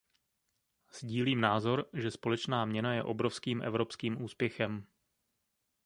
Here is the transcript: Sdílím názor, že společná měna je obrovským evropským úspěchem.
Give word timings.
Sdílím 0.93 1.41
názor, 1.41 1.85
že 1.93 2.11
společná 2.11 2.65
měna 2.65 2.93
je 2.93 3.03
obrovským 3.03 3.61
evropským 3.61 4.21
úspěchem. 4.21 4.85